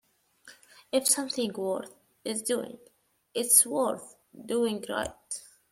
If 0.91 1.07
something 1.07 1.53
worth 1.53 1.93
is 2.25 2.41
doing, 2.41 2.79
it's 3.35 3.67
worth 3.67 4.15
doing 4.47 4.83
right. 4.89 5.13